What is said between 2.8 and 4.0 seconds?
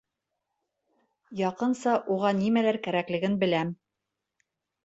кәрәклеген беләм.